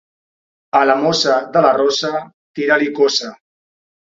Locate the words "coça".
3.03-3.31